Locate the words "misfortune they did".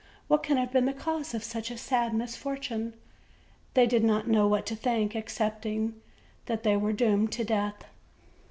2.11-4.03